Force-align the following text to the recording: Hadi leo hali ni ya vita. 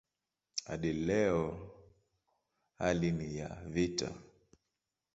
Hadi 0.65 0.93
leo 0.93 1.71
hali 2.79 3.11
ni 3.11 3.37
ya 3.37 3.49
vita. 3.65 4.11